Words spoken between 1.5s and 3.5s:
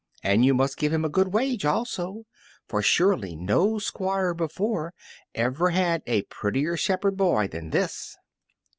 also, for surely